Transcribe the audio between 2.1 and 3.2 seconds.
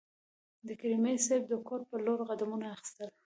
قدمونه اخیستل.